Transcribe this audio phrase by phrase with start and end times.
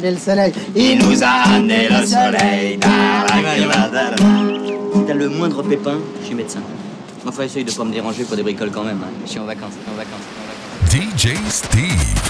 [0.00, 2.78] amenez le soleil Il nous a amené le soleil.
[4.94, 6.60] Si t'as le moindre pépin, je suis médecin.
[7.26, 9.00] Enfin, essaye de pas me déranger pour des bricoles quand même.
[9.04, 9.10] hein.
[9.26, 11.14] Je suis en vacances, en vacances, en vacances.
[11.24, 12.29] DJ Steve.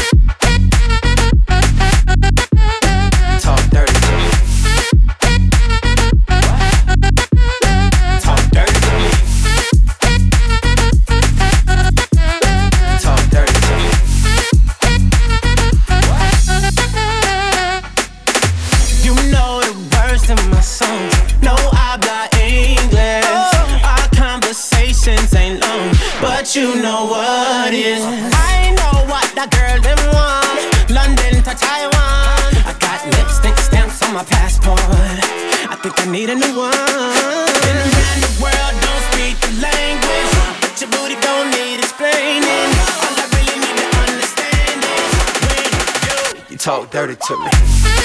[34.21, 34.79] My passport.
[35.71, 36.71] I think I need a new one.
[37.65, 42.69] Been around the world, don't speak the language, but your booty don't need explaining.
[43.01, 45.11] All I really need to understand is
[45.45, 46.51] when you.
[46.51, 48.00] You talk dirty to me.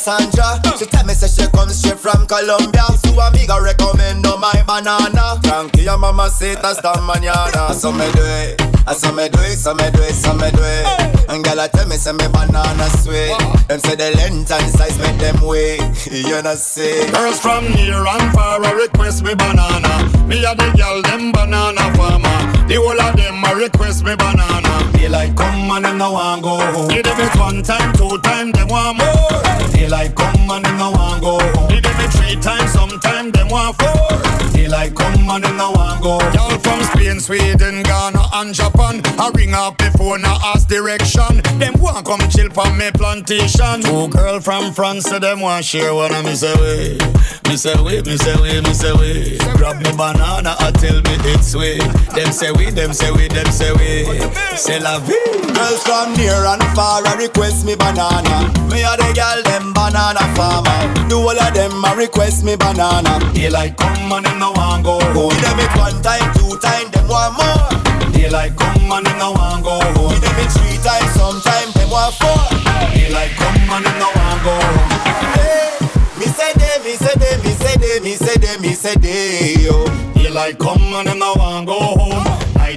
[0.00, 0.78] Cassandra.
[0.78, 2.84] She tell me say she comes straight from Colombia.
[3.04, 5.38] So a me go recommend no my banana.
[5.42, 7.74] Frankie your mama say that's the manana.
[7.74, 10.50] So me do it, I so me do it, so me do it, so me
[10.52, 11.09] do it.
[11.30, 13.38] And girl I tell me say me banana sweet.
[13.68, 15.80] Them say the length and size make them wait.
[16.10, 17.08] You know say.
[17.12, 20.10] Girls from near and far a request me banana.
[20.26, 22.38] Me a the girl them banana farmer.
[22.66, 24.90] The whole of them a request me banana.
[24.92, 26.88] Daylight come and them no want go home.
[26.88, 29.70] Give them it one time, two time, them want more.
[29.72, 31.68] Daylight come and them no want go home.
[31.70, 34.49] Give them it three times, sometime them want four.
[34.60, 36.18] Daylight come and them no want go.
[36.34, 39.00] Y'all from Spain, Sweden, Ghana and Japan.
[39.18, 41.40] I ring up before now ask direction.
[41.58, 43.80] Them want come chill for me plantation.
[43.80, 46.98] Two girl from France, so them want share one of me say way.
[47.48, 49.38] Me say way, me say way, me say way.
[49.56, 51.78] Grab me banana and tell me it's way.
[52.14, 54.20] Them say we, them say we, them say we.
[54.58, 55.39] Say la vie.
[55.60, 58.48] Girls from near and far I request me banana.
[58.72, 60.72] Me a the girl them banana farmer.
[61.08, 63.20] Do all of them a request me banana.
[63.34, 65.28] Daylight come and them no want go home.
[65.28, 67.68] Give them it one time, two time, them want more.
[68.08, 70.16] Daylight come and them no want go home.
[70.16, 72.40] Give them it three times, sometime them want four.
[72.96, 74.90] Daylight come and them no want go home.
[75.36, 75.76] Hey,
[76.16, 79.60] me say they, me say they, me say they, me say they, me say they,
[79.60, 79.84] yo.
[80.16, 82.29] Daylight come and them no want go home.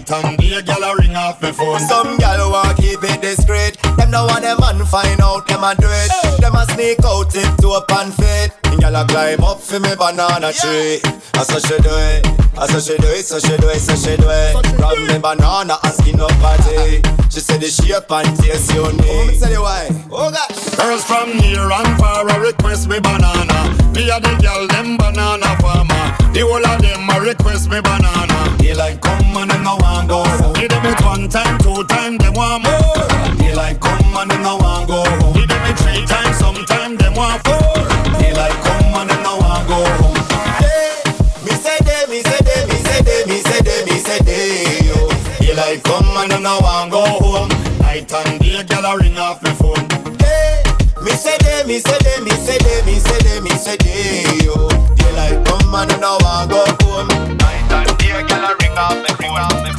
[0.09, 1.79] Night and day, gyal a ring off me phone.
[1.79, 3.77] Some gal want keep it discreet.
[3.95, 6.41] Them no want them man find out them a do it.
[6.41, 8.51] Them a sneak out into a pan fit.
[8.65, 10.99] And gal a climb up for me banana tree.
[11.35, 12.27] I so she do it.
[12.57, 13.23] I so she do it.
[13.23, 13.79] So she do it.
[13.79, 14.75] So she do it.
[14.75, 16.99] Grab me banana and skin up party.
[17.29, 19.07] She said the shape and taste you need.
[19.07, 19.87] Oh, let me tell you why.
[20.11, 20.75] Oh gosh.
[20.75, 23.71] Girls from near and far a request me banana.
[23.95, 26.11] Me a the gyal them banana farmer.
[26.33, 28.57] The whole of them a request me banana.
[28.57, 29.02] Daylight come
[32.33, 33.37] them want more.
[33.37, 35.33] Daylight come and them no want go home.
[35.33, 37.59] Give them it three times, sometime them want four.
[38.19, 40.17] Daylight come and them no want go home.
[40.57, 41.01] Hey,
[41.45, 44.87] me say they, me say they, me say they, me say they, me say they,
[44.87, 45.09] yo.
[45.39, 47.49] Daylight come and them no want go home.
[47.79, 49.85] Night and day, gyal a ring off me phone.
[50.19, 50.63] Hey,
[51.03, 54.45] me say they, me say they, me say they, me say they, me say they,
[54.45, 54.69] yo.
[54.95, 57.37] Daylight come and now I go home.
[57.37, 59.72] Night and day, off me, ring off me, ring off me.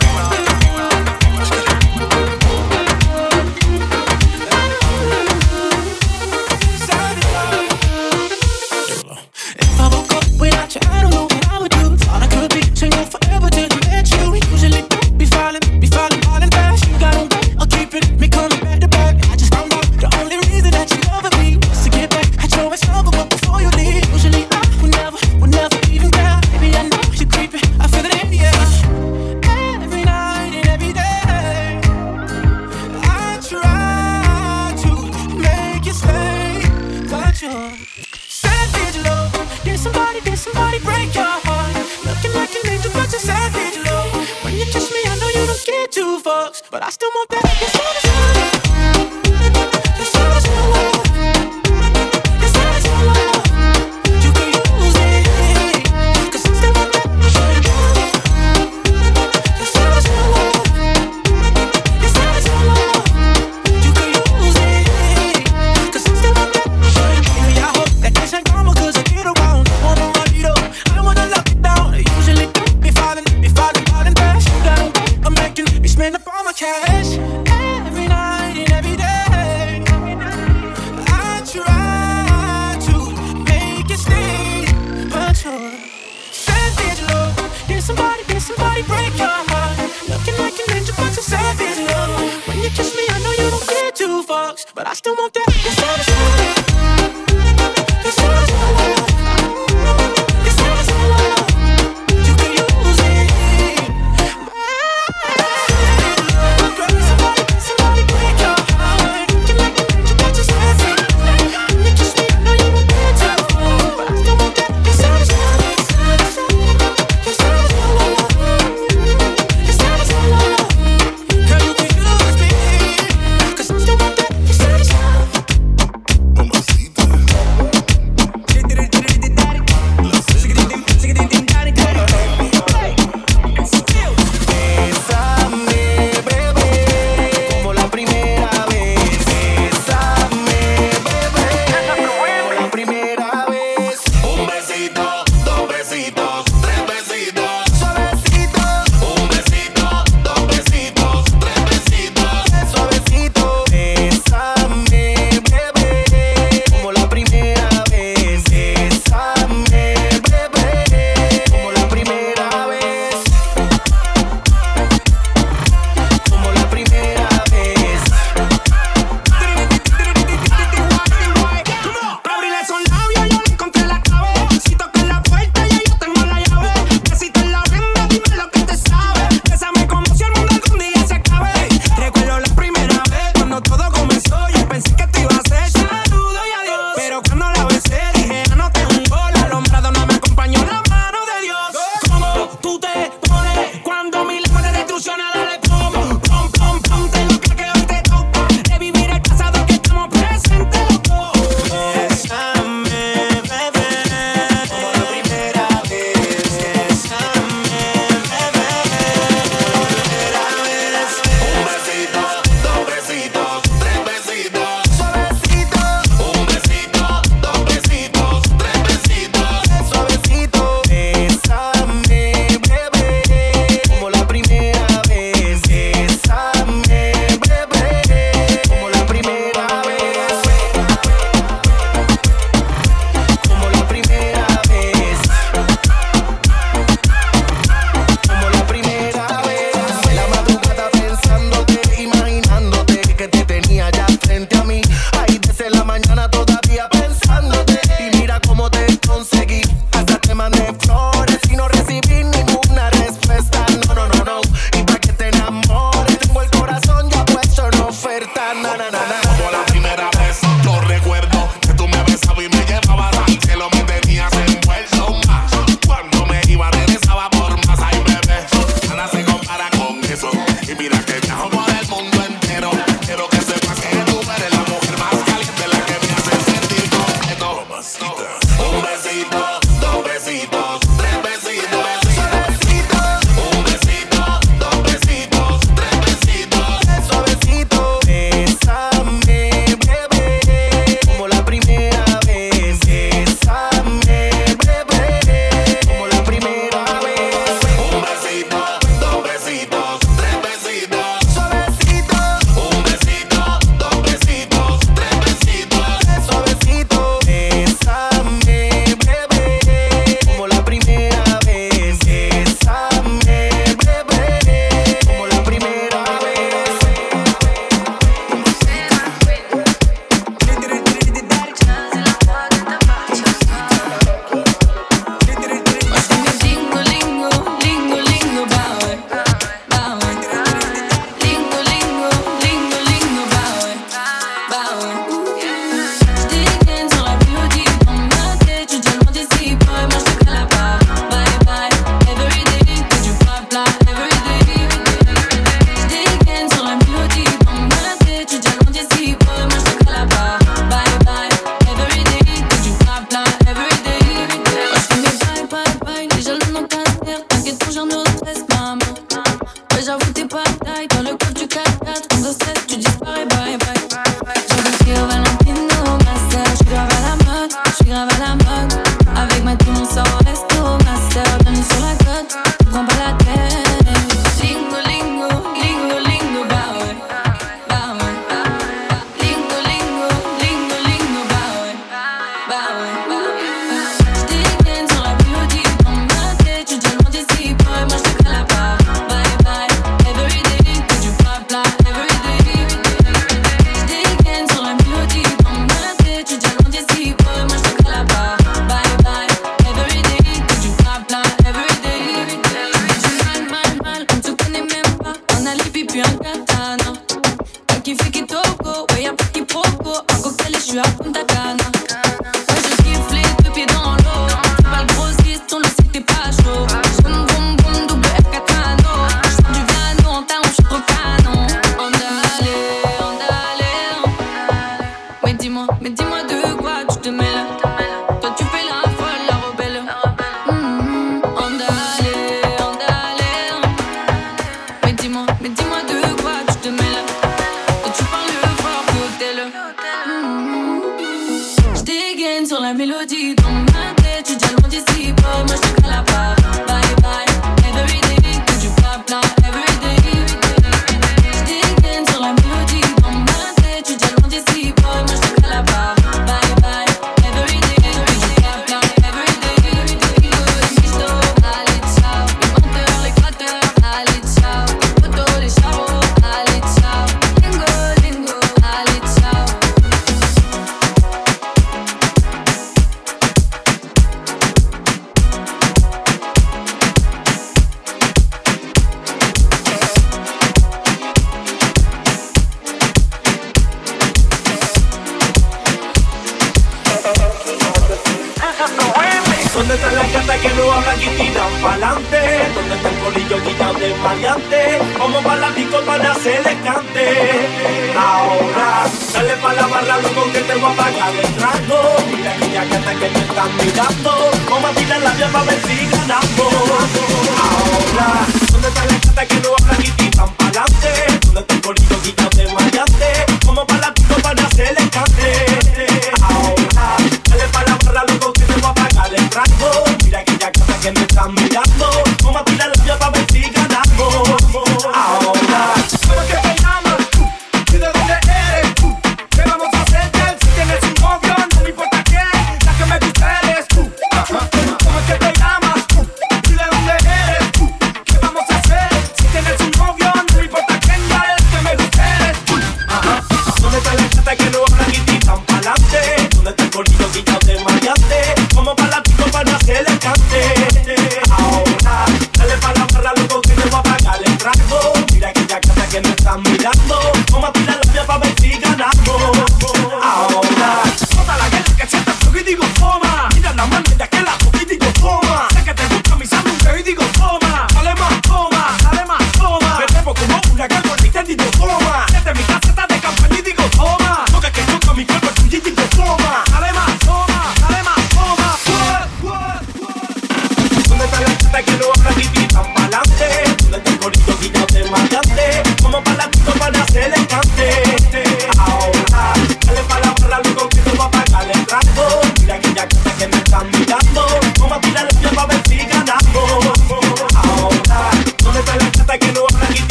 [362.26, 362.93] Uh,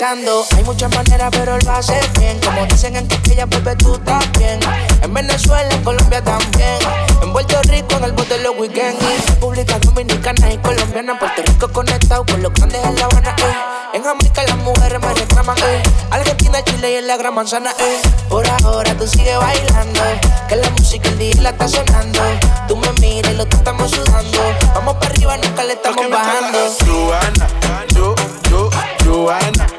[0.00, 2.38] Hay muchas maneras, pero él va a hacer bien.
[2.40, 4.58] Como dicen en Coquilla, vuelve tú también.
[5.02, 6.78] En Venezuela, en Colombia también.
[7.22, 9.00] En Puerto Rico, en el bote los weekends.
[9.28, 11.18] República Dominicana y Colombiana.
[11.18, 13.36] Puerto Rico conectado con los grandes en La Habana.
[13.38, 13.96] Eh.
[13.96, 15.56] En Jamaica las mujeres me reclaman.
[15.58, 15.82] Eh.
[16.10, 17.70] Argentina, Chile y en la gran manzana.
[17.78, 18.02] Eh.
[18.28, 20.00] Por ahora tú sigues bailando.
[20.04, 20.20] Eh.
[20.48, 22.20] Que la música el día la está sonando.
[22.66, 24.38] Tú me miras y los dos estamos sudando.
[24.74, 26.58] Vamos para arriba, nunca le estamos bajando.
[26.84, 27.48] Joana,
[27.94, 28.14] yo,
[28.50, 28.70] yo,
[29.04, 29.73] Joana.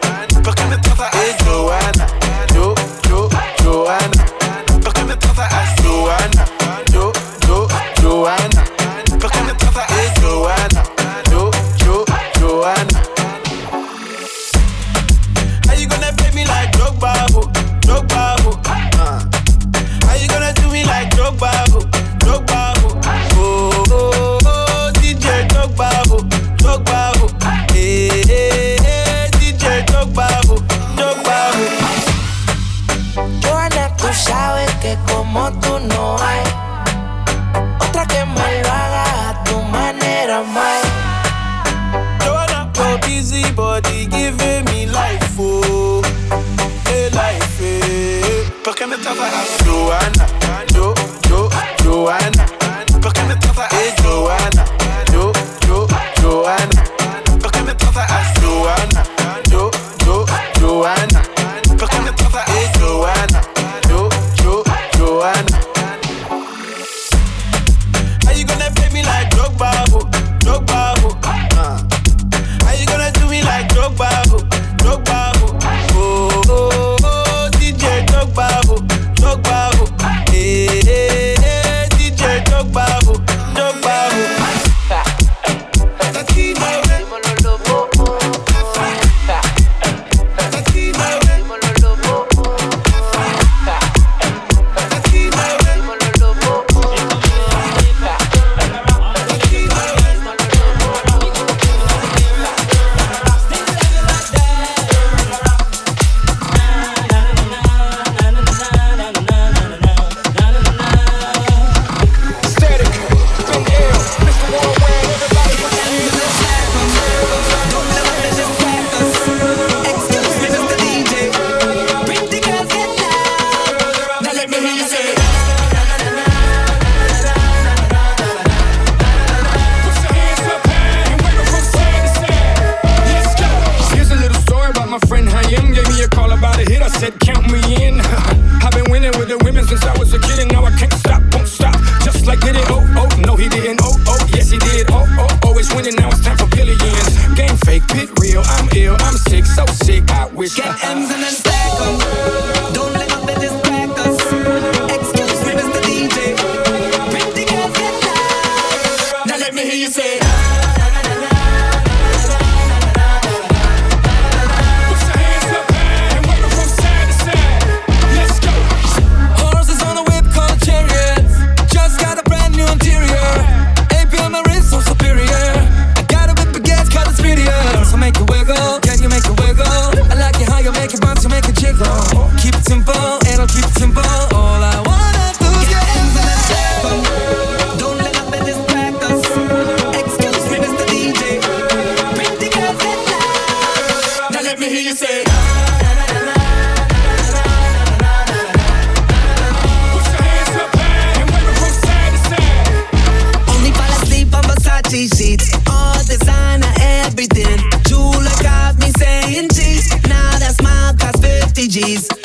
[211.75, 212.24] G's.